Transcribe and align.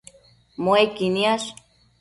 Muequi 0.63 1.07
niash 1.13 1.47